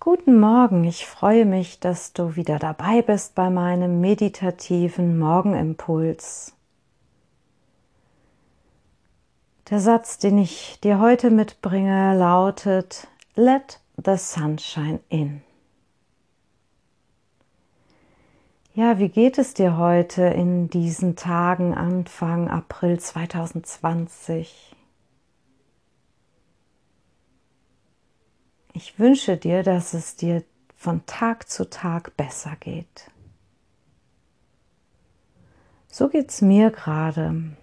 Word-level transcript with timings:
Guten 0.00 0.38
Morgen, 0.38 0.84
ich 0.84 1.06
freue 1.06 1.44
mich, 1.44 1.80
dass 1.80 2.12
du 2.12 2.36
wieder 2.36 2.60
dabei 2.60 3.02
bist 3.02 3.34
bei 3.34 3.50
meinem 3.50 4.00
meditativen 4.00 5.18
Morgenimpuls. 5.18 6.54
Der 9.68 9.80
Satz, 9.80 10.18
den 10.18 10.38
ich 10.38 10.78
dir 10.84 11.00
heute 11.00 11.30
mitbringe, 11.30 12.16
lautet 12.16 13.08
Let 13.34 13.80
the 13.96 14.16
sunshine 14.16 15.00
in. 15.08 15.42
Ja, 18.74 19.00
wie 19.00 19.08
geht 19.08 19.36
es 19.36 19.52
dir 19.52 19.78
heute 19.78 20.22
in 20.22 20.70
diesen 20.70 21.16
Tagen 21.16 21.74
Anfang 21.74 22.48
April 22.48 23.00
2020? 23.00 24.76
Ich 28.72 28.98
wünsche 28.98 29.36
dir, 29.36 29.62
dass 29.62 29.94
es 29.94 30.16
dir 30.16 30.44
von 30.76 31.04
Tag 31.06 31.48
zu 31.48 31.68
Tag 31.68 32.16
besser 32.16 32.56
geht. 32.60 33.10
So 35.88 36.08
geht 36.08 36.30
es 36.30 36.42
mir 36.42 36.70
gerade. 36.70 37.56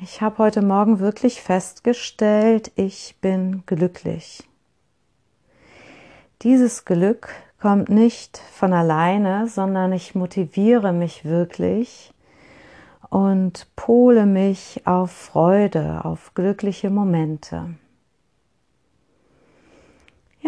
Ich 0.00 0.20
habe 0.20 0.38
heute 0.38 0.62
Morgen 0.62 1.00
wirklich 1.00 1.42
festgestellt, 1.42 2.70
ich 2.76 3.16
bin 3.20 3.64
glücklich. 3.66 4.48
Dieses 6.42 6.84
Glück 6.84 7.30
kommt 7.60 7.88
nicht 7.88 8.38
von 8.52 8.72
alleine, 8.72 9.48
sondern 9.48 9.92
ich 9.92 10.14
motiviere 10.14 10.92
mich 10.92 11.24
wirklich 11.24 12.12
und 13.10 13.66
pole 13.74 14.24
mich 14.24 14.86
auf 14.86 15.10
Freude, 15.10 16.04
auf 16.04 16.32
glückliche 16.34 16.90
Momente. 16.90 17.74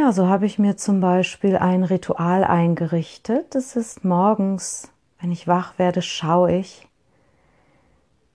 Ja, 0.01 0.13
so 0.13 0.29
habe 0.29 0.47
ich 0.47 0.59
mir 0.59 0.79
zum 0.79 1.01
Beispiel 1.01 1.59
ein 1.59 1.85
Ritual 1.85 2.43
eingerichtet. 2.43 3.55
Das 3.55 3.77
ist 3.77 4.03
morgens, 4.03 4.91
wenn 5.21 5.31
ich 5.31 5.47
wach 5.47 5.79
werde, 5.79 6.01
schaue 6.01 6.57
ich, 6.57 6.89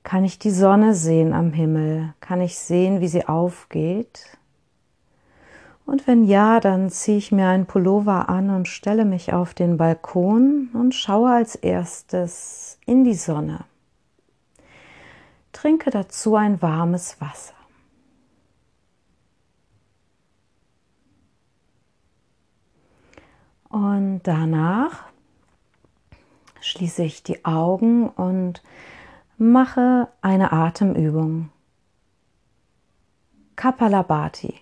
kann 0.04 0.24
ich 0.24 0.38
die 0.38 0.52
Sonne 0.52 0.94
sehen 0.94 1.34
am 1.34 1.54
Himmel? 1.54 2.14
Kann 2.20 2.40
ich 2.40 2.60
sehen, 2.60 3.02
wie 3.02 3.08
sie 3.08 3.28
aufgeht? 3.28 4.38
Und 5.88 6.06
wenn 6.06 6.26
ja, 6.26 6.60
dann 6.60 6.92
ziehe 6.92 7.18
ich 7.18 7.32
mir 7.32 7.48
einen 7.48 7.66
Pullover 7.66 8.30
an 8.30 8.52
und 8.52 8.68
stelle 8.68 9.04
mich 9.04 9.34
auf 9.34 9.56
den 9.56 9.78
Balkon 9.78 10.70
und 10.74 10.94
schaue 10.94 11.32
als 11.32 11.56
erstes 11.56 12.78
in 12.86 13.04
die 13.04 13.16
Sonne. 13.16 13.66
Trinke 15.52 15.90
dazu 15.90 16.36
ein 16.36 16.62
warmes 16.62 17.20
Wasser. 17.20 17.55
Und 23.76 24.22
danach 24.24 25.04
schließe 26.62 27.04
ich 27.04 27.24
die 27.24 27.44
Augen 27.44 28.08
und 28.08 28.64
mache 29.38 30.08
eine 30.22 30.54
Atemübung. 30.54 31.50
Kapalabhati. 33.58 34.54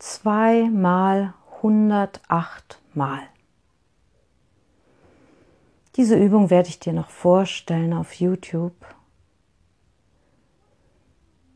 Zweimal 0.00 1.34
108 1.58 2.80
Mal. 2.92 3.20
Diese 5.94 6.16
Übung 6.16 6.50
werde 6.50 6.68
ich 6.68 6.80
dir 6.80 6.92
noch 6.92 7.10
vorstellen 7.10 7.92
auf 7.92 8.14
YouTube. 8.14 8.74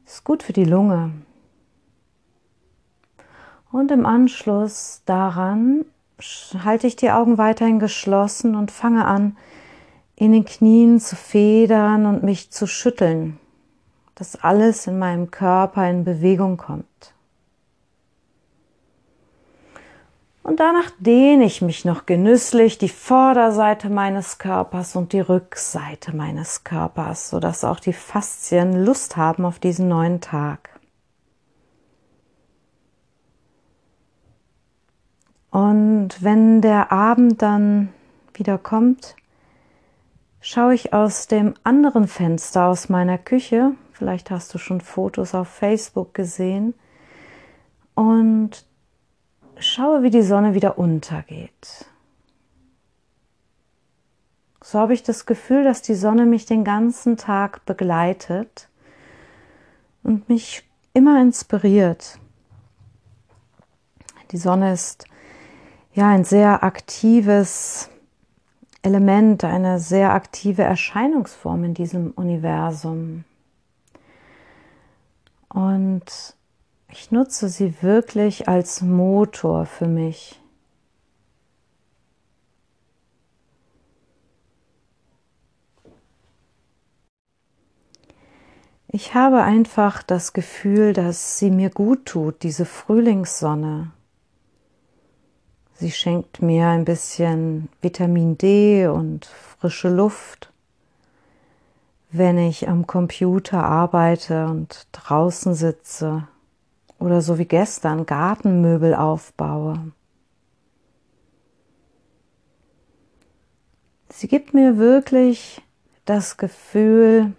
Ist 0.07 0.23
gut 0.23 0.45
für 0.45 0.53
die 0.53 0.65
Lunge. 0.65 1.11
Und 3.73 3.91
im 3.91 4.07
Anschluss 4.07 5.03
daran 5.07 5.87
halte 6.65 6.87
ich 6.87 6.97
die 6.97 7.11
Augen 7.11 7.39
weiterhin 7.39 7.79
geschlossen 7.79 8.55
und 8.55 8.71
fange 8.71 9.05
an, 9.05 9.37
in 10.17 10.33
den 10.33 10.45
Knien 10.45 11.01
zu 11.01 11.17
federn 11.17 12.07
und 12.07 12.23
mich 12.23 12.51
zu 12.51 12.67
schütteln, 12.67 13.39
dass 14.15 14.37
alles 14.37 14.87
in 14.87 14.99
meinem 14.99 15.31
Körper 15.31 15.89
in 15.89 16.05
Bewegung 16.05 16.57
kommt. 16.57 17.15
Und 20.43 20.59
danach 20.59 20.91
dehne 20.99 21.45
ich 21.45 21.63
mich 21.63 21.85
noch 21.85 22.07
genüsslich 22.07 22.77
die 22.77 22.89
Vorderseite 22.89 23.89
meines 23.89 24.39
Körpers 24.39 24.97
und 24.97 25.13
die 25.13 25.21
Rückseite 25.21 26.17
meines 26.17 26.65
Körpers, 26.65 27.31
sodass 27.31 27.63
auch 27.63 27.79
die 27.79 27.93
Faszien 27.93 28.85
Lust 28.85 29.17
haben 29.17 29.45
auf 29.45 29.59
diesen 29.59 29.89
neuen 29.89 30.21
Tag. 30.21 30.80
Und 35.51 36.23
wenn 36.23 36.61
der 36.61 36.93
Abend 36.93 37.43
dann 37.43 37.93
wieder 38.35 38.59
kommt, 38.59 39.17
schaue 40.41 40.75
ich 40.75 40.93
aus 40.93 41.27
dem 41.27 41.55
anderen 41.65 42.07
Fenster 42.07 42.67
aus 42.67 42.89
meiner 42.89 43.19
Küche, 43.19 43.73
vielleicht 43.93 44.31
hast 44.31 44.55
du 44.55 44.59
schon 44.59 44.81
Fotos 44.81 45.35
auf 45.35 45.49
Facebook 45.49 46.15
gesehen, 46.15 46.75
und 47.95 48.65
schaue, 49.59 50.03
wie 50.03 50.11
die 50.11 50.23
Sonne 50.23 50.55
wieder 50.55 50.79
untergeht. 50.79 51.87
So 54.63 54.79
habe 54.79 54.95
ich 54.95 55.03
das 55.03 55.27
Gefühl, 55.27 55.65
dass 55.65 55.83
die 55.83 55.95
Sonne 55.95 56.27
mich 56.27 56.47
den 56.47 56.65
ganzen 56.65 57.17
Tag 57.17 57.65
begleitet 57.67 58.69
und 60.03 60.29
mich 60.29 60.63
immer 60.95 61.21
inspiriert. 61.21 62.19
Die 64.31 64.37
Sonne 64.37 64.73
ist 64.73 65.07
ja 66.01 66.09
ein 66.09 66.25
sehr 66.25 66.65
aktives 66.65 67.91
Element, 68.81 69.45
eine 69.45 69.79
sehr 69.79 70.15
aktive 70.15 70.63
Erscheinungsform 70.63 71.65
in 71.65 71.75
diesem 71.75 72.13
Universum. 72.13 73.25
Und 75.51 76.05
ich 76.89 77.11
nutze 77.11 77.51
sie 77.51 77.83
wirklich 77.83 78.49
als 78.49 78.81
Motor 78.81 79.67
für 79.67 79.89
mich. 79.89 80.41
Ich 88.89 89.15
habe 89.15 89.43
einfach 89.43 90.03
das 90.03 90.33
Gefühl, 90.33 90.95
dass 90.95 91.39
sie 91.39 91.51
mir 91.51 91.69
gut 91.69 92.07
tut, 92.07 92.43
diese 92.43 92.65
Frühlingssonne. 92.65 93.93
Sie 95.81 95.91
schenkt 95.91 96.43
mir 96.43 96.67
ein 96.67 96.85
bisschen 96.85 97.71
Vitamin 97.81 98.37
D 98.37 98.87
und 98.87 99.25
frische 99.25 99.89
Luft, 99.89 100.53
wenn 102.11 102.37
ich 102.37 102.69
am 102.69 102.87
Computer 102.87 103.65
arbeite 103.65 104.45
und 104.45 104.89
draußen 104.93 105.55
sitze 105.55 106.29
oder 106.99 107.23
so 107.23 107.39
wie 107.39 107.47
gestern 107.47 108.05
Gartenmöbel 108.05 108.95
aufbaue. 108.95 109.93
Sie 114.11 114.29
gibt 114.29 114.53
mir 114.53 114.77
wirklich 114.77 115.63
das 116.05 116.37
Gefühl, 116.37 117.33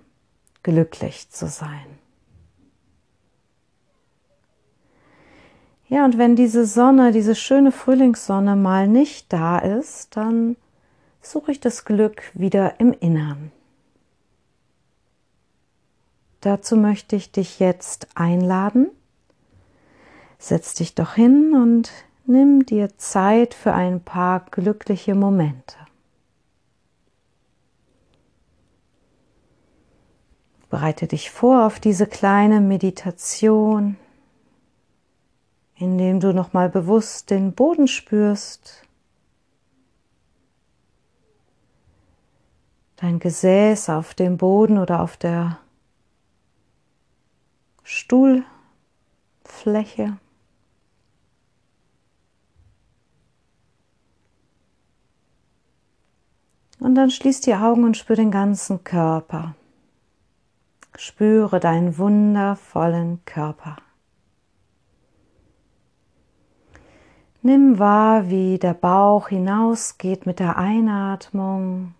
glücklich 0.64 1.30
zu 1.30 1.46
sein. 1.46 2.01
Ja, 5.92 6.06
und 6.06 6.18
wenn 6.18 6.38
diese 6.38 6.66
Sonne, 6.66 7.12
diese 7.12 7.36
schöne 7.36 7.74
Frühlingssonne 7.74 8.56
mal 8.56 8.88
nicht 8.88 9.34
da 9.34 9.60
ist, 9.60 10.16
dann 10.16 10.56
suche 11.22 11.52
ich 11.52 11.60
das 11.60 11.84
Glück 11.84 12.32
wieder 12.34 12.80
im 12.80 12.94
Innern. 12.94 13.52
Dazu 16.40 16.78
möchte 16.78 17.18
ich 17.18 17.34
dich 17.34 17.60
jetzt 17.60 18.08
einladen. 18.16 18.88
Setz 20.40 20.76
dich 20.76 20.96
doch 20.96 21.16
hin 21.16 21.54
und 21.54 21.92
nimm 22.26 22.66
dir 22.66 22.98
Zeit 22.98 23.54
für 23.54 23.74
ein 23.74 24.02
paar 24.02 24.46
glückliche 24.50 25.14
Momente. 25.14 25.76
Bereite 30.70 31.08
dich 31.08 31.32
vor 31.32 31.66
auf 31.66 31.82
diese 31.82 32.08
kleine 32.08 32.62
Meditation 32.62 33.98
indem 35.82 36.20
du 36.20 36.32
nochmal 36.32 36.70
bewusst 36.70 37.32
den 37.32 37.54
Boden 37.54 37.88
spürst, 37.88 38.86
dein 42.98 43.18
Gesäß 43.18 43.90
auf 43.90 44.14
dem 44.14 44.38
Boden 44.38 44.78
oder 44.78 45.02
auf 45.02 45.18
der 45.18 45.58
Stuhlfläche. 47.84 48.46
Und 56.80 56.96
dann 56.96 57.10
schließ 57.10 57.42
die 57.42 57.56
Augen 57.56 57.84
und 57.86 57.98
spür 57.98 58.16
den 58.16 58.30
ganzen 58.32 58.84
Körper. 58.84 59.56
Spüre 60.96 61.60
deinen 61.60 61.98
wundervollen 61.98 63.26
Körper. 63.26 63.78
Nimm 67.44 67.80
wahr, 67.80 68.30
wie 68.30 68.60
der 68.60 68.76
Bauch 68.76 69.30
hinausgeht 69.30 70.28
mit 70.28 70.40
der 70.40 70.58
Einatmung 70.58 71.96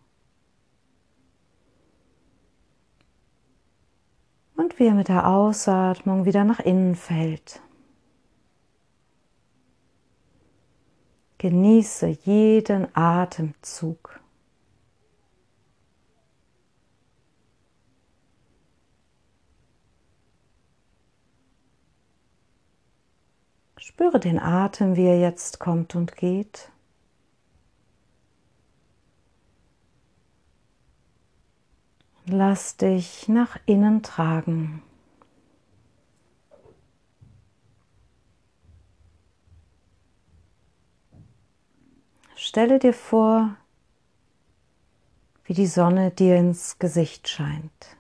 und 4.56 4.78
wie 4.78 4.86
er 4.86 4.94
mit 4.94 5.08
der 5.08 5.28
Ausatmung 5.28 6.26
wieder 6.26 6.44
nach 6.44 6.60
innen 6.60 6.94
fällt. 6.96 7.60
Genieße 11.40 12.06
jeden 12.06 12.96
Atemzug. 12.96 14.21
Spüre 23.84 24.20
den 24.20 24.38
Atem, 24.38 24.96
wie 24.96 25.08
er 25.08 25.20
jetzt 25.20 25.60
kommt 25.60 25.96
und 25.96 26.16
geht. 26.16 26.70
Lass 32.28 32.78
dich 32.78 33.28
nach 33.28 33.58
innen 33.66 34.04
tragen. 34.04 34.84
Stelle 42.36 42.78
dir 42.78 42.94
vor, 42.94 43.58
wie 45.46 45.56
die 45.56 45.66
Sonne 45.66 46.12
dir 46.12 46.38
ins 46.38 46.78
Gesicht 46.78 47.28
scheint. 47.28 47.98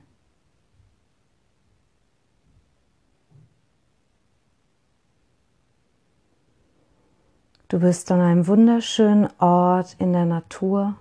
Du 7.71 7.79
bist 7.79 8.11
an 8.11 8.19
einem 8.19 8.47
wunderschönen 8.47 9.29
Ort 9.39 9.95
in 9.97 10.11
der 10.11 10.25
Natur. 10.25 10.97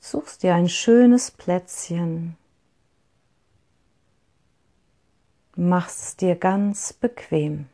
Suchst 0.00 0.42
dir 0.42 0.56
ein 0.56 0.68
schönes 0.68 1.30
Plätzchen. 1.30 2.36
Machst 5.54 6.02
es 6.02 6.16
dir 6.16 6.34
ganz 6.34 6.92
bequem. 6.92 7.66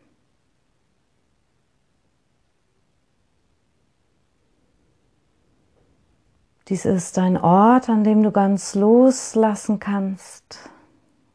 Dies 6.68 6.84
ist 6.84 7.16
ein 7.16 7.38
Ort, 7.38 7.88
an 7.88 8.04
dem 8.04 8.22
du 8.22 8.30
ganz 8.30 8.74
loslassen 8.74 9.78
kannst, 9.78 10.68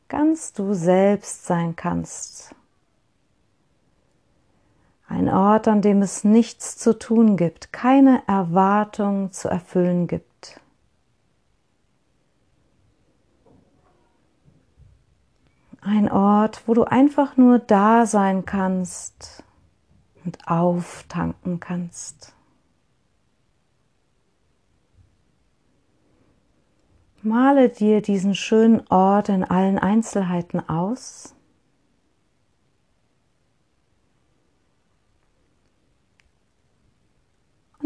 ganz 0.09 0.53
du 0.53 0.75
selbst 0.75 1.45
sein 1.45 1.75
kannst. 1.75 2.53
Ein 5.09 5.27
Ort, 5.27 5.67
an 5.67 5.81
dem 5.81 6.03
es 6.03 6.23
nichts 6.23 6.77
zu 6.77 6.97
tun 6.97 7.35
gibt, 7.35 7.73
keine 7.73 8.21
Erwartung 8.27 9.31
zu 9.31 9.49
erfüllen 9.49 10.05
gibt. 10.05 10.61
Ein 15.81 16.11
Ort, 16.11 16.67
wo 16.67 16.75
du 16.75 16.83
einfach 16.83 17.37
nur 17.37 17.57
da 17.57 18.05
sein 18.05 18.45
kannst 18.45 19.43
und 20.23 20.47
auftanken 20.47 21.59
kannst. 21.59 22.35
Male 27.23 27.69
dir 27.69 28.03
diesen 28.03 28.35
schönen 28.35 28.85
Ort 28.89 29.29
in 29.29 29.43
allen 29.43 29.79
Einzelheiten 29.79 30.69
aus. 30.69 31.33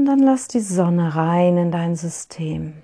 Und 0.03 0.07
dann 0.07 0.19
lass 0.19 0.50
die 0.50 0.59
Sonne 0.59 1.15
rein 1.15 1.55
in 1.55 1.71
dein 1.71 1.95
System. 1.95 2.81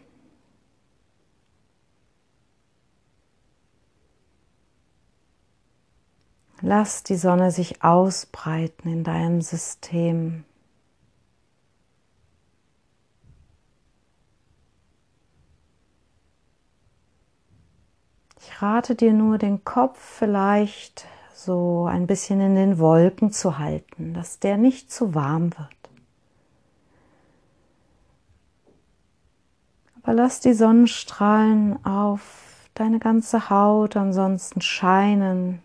Lass 6.62 7.04
die 7.04 7.18
Sonne 7.18 7.52
sich 7.52 7.84
ausbreiten 7.84 8.90
in 8.90 9.04
deinem 9.04 9.42
System. 9.42 10.46
Ich 18.40 18.62
rate 18.62 18.96
dir 18.96 19.12
nur, 19.12 19.38
den 19.38 19.66
Kopf 19.66 20.00
vielleicht 20.00 21.06
so 21.34 21.86
ein 21.86 22.08
bisschen 22.08 22.40
in 22.40 22.56
den 22.56 22.80
Wolken 22.80 23.34
zu 23.34 23.58
halten, 23.58 24.14
dass 24.14 24.40
der 24.40 24.56
nicht 24.56 24.90
zu 24.90 25.14
warm 25.14 25.52
wird. 25.58 25.79
Lass 30.12 30.40
die 30.40 30.54
Sonnenstrahlen 30.54 31.86
auf 31.86 32.68
deine 32.74 32.98
ganze 32.98 33.52
Haut 33.52 33.96
ansonsten 33.96 34.60
scheinen, 34.60 35.62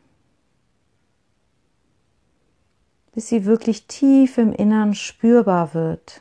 bis 3.12 3.28
sie 3.28 3.46
wirklich 3.46 3.86
tief 3.86 4.36
im 4.36 4.52
Innern 4.52 4.94
spürbar 4.94 5.72
wird. 5.72 6.20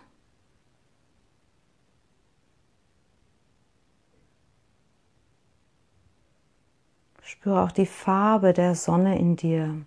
Spüre 7.21 7.61
auch 7.61 7.71
die 7.71 7.85
Farbe 7.85 8.53
der 8.53 8.75
Sonne 8.75 9.19
in 9.19 9.35
dir. 9.35 9.85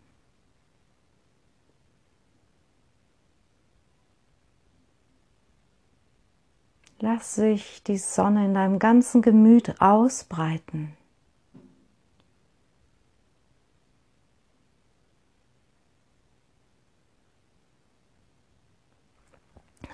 Lass 6.99 7.35
sich 7.35 7.83
die 7.83 7.99
Sonne 7.99 8.47
in 8.47 8.55
deinem 8.55 8.79
ganzen 8.79 9.23
Gemüt 9.23 9.81
ausbreiten. 9.81 10.97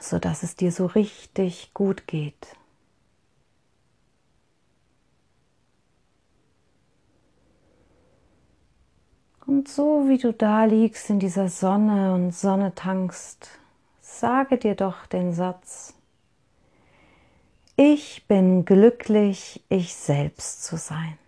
so 0.02 0.18
dass 0.18 0.42
es 0.42 0.56
dir 0.56 0.72
so 0.72 0.86
richtig 0.86 1.72
gut 1.74 2.06
geht. 2.06 2.56
Und 9.46 9.68
so 9.68 10.08
wie 10.08 10.18
du 10.18 10.32
da 10.32 10.64
liegst 10.64 11.10
in 11.10 11.18
dieser 11.18 11.48
Sonne 11.48 12.14
und 12.14 12.32
Sonne 12.32 12.74
tankst, 12.74 13.48
sage 14.00 14.56
dir 14.56 14.74
doch 14.74 15.06
den 15.06 15.32
Satz, 15.32 15.94
ich 17.76 18.26
bin 18.26 18.64
glücklich, 18.64 19.64
ich 19.68 19.94
selbst 19.94 20.64
zu 20.64 20.76
sein. 20.76 21.18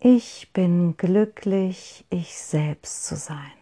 Ich 0.00 0.52
bin 0.52 0.96
glücklich, 0.96 2.06
ich 2.08 2.38
selbst 2.38 3.04
zu 3.04 3.16
sein. 3.16 3.52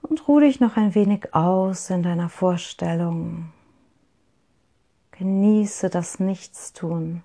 Und 0.00 0.26
ruh 0.26 0.40
dich 0.40 0.58
noch 0.58 0.76
ein 0.76 0.94
wenig 0.94 1.34
aus 1.34 1.90
in 1.90 2.02
deiner 2.02 2.30
Vorstellung. 2.30 3.52
Genieße 5.12 5.90
das 5.90 6.18
Nichtstun. 6.18 7.22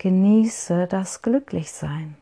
Genieße 0.00 0.86
das 0.86 1.22
Glücklichsein. 1.22 2.16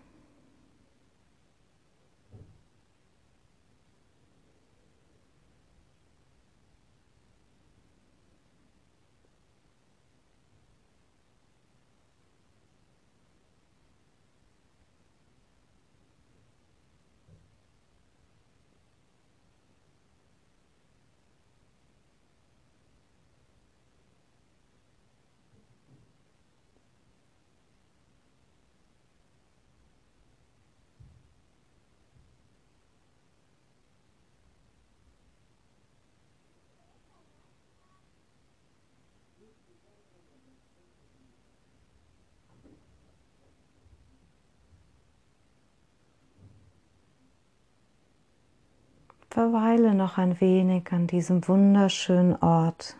Verweile 49.37 49.95
noch 49.95 50.17
ein 50.17 50.41
wenig 50.41 50.91
an 50.93 51.07
diesem 51.07 51.47
wunderschönen 51.47 52.37
Ort. 52.37 52.97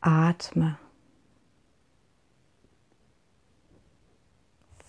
Atme. 0.00 0.78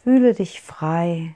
Fühle 0.02 0.34
dich 0.34 0.62
frei. 0.62 1.36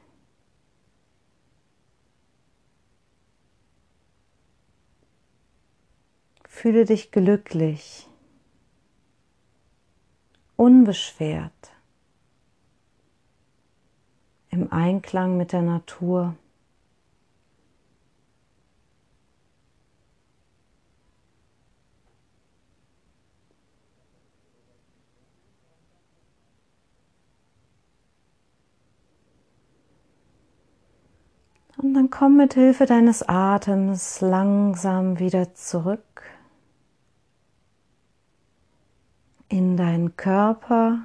Fühle 6.47 6.85
dich 6.85 7.11
glücklich, 7.11 8.07
unbeschwert, 10.55 11.70
im 14.61 14.71
Einklang 14.71 15.37
mit 15.37 15.53
der 15.53 15.63
Natur. 15.63 16.35
Und 31.77 31.95
dann 31.95 32.11
komm 32.11 32.37
mit 32.37 32.53
Hilfe 32.53 32.85
deines 32.85 33.27
Atems 33.27 34.21
langsam 34.21 35.17
wieder 35.17 35.55
zurück 35.55 36.21
in 39.49 39.75
deinen 39.77 40.15
Körper. 40.15 40.99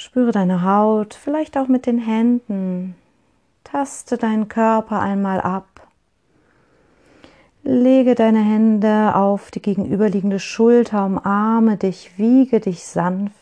Spüre 0.00 0.32
deine 0.32 0.64
Haut, 0.64 1.12
vielleicht 1.12 1.58
auch 1.58 1.68
mit 1.68 1.84
den 1.84 1.98
Händen. 1.98 2.94
Taste 3.64 4.16
deinen 4.16 4.48
Körper 4.48 5.00
einmal 5.00 5.40
ab. 5.40 5.88
Lege 7.62 8.14
deine 8.14 8.40
Hände 8.40 9.14
auf 9.14 9.50
die 9.50 9.60
gegenüberliegende 9.60 10.40
Schulter, 10.40 11.04
umarme 11.04 11.76
dich, 11.76 12.16
wiege 12.16 12.60
dich 12.60 12.82
sanft. 12.84 13.34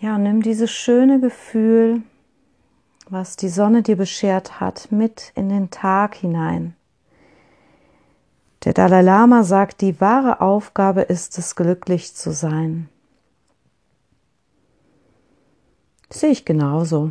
Ja, 0.00 0.18
nimm 0.18 0.42
dieses 0.42 0.72
schöne 0.72 1.20
Gefühl 1.20 2.02
was 3.12 3.36
die 3.36 3.50
Sonne 3.50 3.82
dir 3.82 3.96
beschert 3.96 4.58
hat, 4.58 4.90
mit 4.90 5.32
in 5.34 5.50
den 5.50 5.70
Tag 5.70 6.14
hinein. 6.14 6.74
Der 8.64 8.74
Dalai 8.74 9.02
Lama 9.02 9.42
sagt, 9.42 9.80
die 9.80 10.00
wahre 10.00 10.40
Aufgabe 10.40 11.02
ist 11.02 11.36
es, 11.36 11.56
glücklich 11.56 12.14
zu 12.14 12.32
sein. 12.32 12.88
Das 16.08 16.20
sehe 16.20 16.30
ich 16.30 16.44
genauso. 16.44 17.10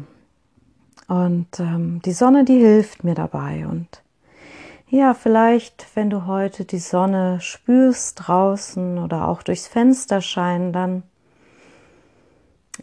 Und 1.09 1.59
ähm, 1.59 2.01
die 2.05 2.13
Sonne, 2.13 2.45
die 2.45 2.57
hilft 2.57 3.03
mir 3.03 3.15
dabei. 3.15 3.67
Und 3.67 4.01
ja, 4.87 5.13
vielleicht, 5.13 5.87
wenn 5.95 6.09
du 6.09 6.25
heute 6.25 6.63
die 6.63 6.79
Sonne 6.79 7.41
spürst 7.41 8.27
draußen 8.27 8.97
oder 8.97 9.27
auch 9.27 9.43
durchs 9.43 9.67
Fenster 9.67 10.21
scheinen, 10.21 10.71
dann 10.71 11.03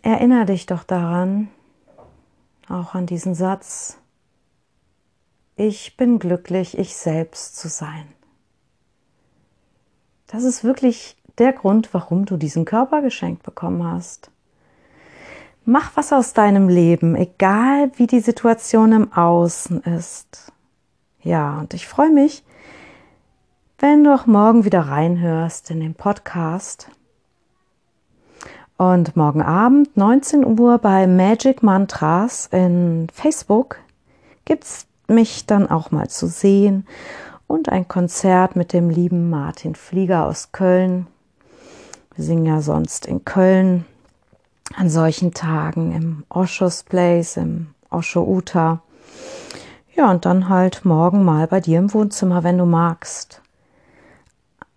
erinnere 0.02 0.44
dich 0.44 0.66
doch 0.66 0.84
daran, 0.84 1.48
auch 2.68 2.94
an 2.94 3.06
diesen 3.06 3.34
Satz, 3.34 3.96
ich 5.56 5.96
bin 5.96 6.18
glücklich, 6.18 6.76
ich 6.76 6.96
selbst 6.96 7.56
zu 7.56 7.68
sein. 7.68 8.17
Das 10.28 10.44
ist 10.44 10.62
wirklich 10.62 11.16
der 11.38 11.54
Grund, 11.54 11.92
warum 11.92 12.26
du 12.26 12.36
diesen 12.36 12.66
Körper 12.66 13.00
geschenkt 13.00 13.42
bekommen 13.42 13.82
hast. 13.82 14.30
Mach 15.64 15.96
was 15.96 16.12
aus 16.12 16.34
deinem 16.34 16.68
Leben, 16.68 17.16
egal 17.16 17.90
wie 17.96 18.06
die 18.06 18.20
Situation 18.20 18.92
im 18.92 19.12
Außen 19.12 19.82
ist. 19.82 20.52
Ja, 21.22 21.58
und 21.58 21.72
ich 21.72 21.88
freue 21.88 22.10
mich, 22.10 22.44
wenn 23.78 24.04
du 24.04 24.14
auch 24.14 24.26
morgen 24.26 24.66
wieder 24.66 24.82
reinhörst 24.82 25.70
in 25.70 25.80
den 25.80 25.94
Podcast. 25.94 26.90
Und 28.76 29.16
morgen 29.16 29.42
Abend, 29.42 29.96
19 29.96 30.60
Uhr 30.60 30.78
bei 30.78 31.06
Magic 31.06 31.62
Mantras 31.62 32.48
in 32.52 33.08
Facebook, 33.12 33.78
gibt's 34.44 34.86
mich 35.08 35.46
dann 35.46 35.70
auch 35.70 35.90
mal 35.90 36.08
zu 36.08 36.26
sehen 36.26 36.86
und 37.48 37.70
ein 37.70 37.88
Konzert 37.88 38.54
mit 38.54 38.72
dem 38.72 38.90
lieben 38.90 39.30
Martin 39.30 39.74
Flieger 39.74 40.26
aus 40.26 40.52
Köln. 40.52 41.08
Wir 42.14 42.24
singen 42.24 42.46
ja 42.46 42.60
sonst 42.60 43.06
in 43.06 43.24
Köln 43.24 43.84
an 44.76 44.88
solchen 44.90 45.34
Tagen 45.34 45.92
im 45.92 46.24
Oshos 46.28 46.84
Place, 46.84 47.38
im 47.38 47.68
Osho 47.90 48.22
Uta. 48.22 48.82
Ja, 49.96 50.10
und 50.10 50.26
dann 50.26 50.48
halt 50.48 50.84
morgen 50.84 51.24
mal 51.24 51.48
bei 51.48 51.60
dir 51.60 51.78
im 51.78 51.92
Wohnzimmer, 51.92 52.44
wenn 52.44 52.58
du 52.58 52.66
magst. 52.66 53.40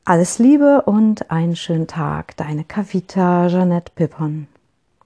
Alles 0.05 0.39
Liebe 0.39 0.81
und 0.83 1.29
einen 1.29 1.55
schönen 1.55 1.87
Tag. 1.87 2.35
Deine 2.37 2.63
Kavita 2.63 3.47
Jeanette 3.47 3.91
Pippon. 3.93 4.47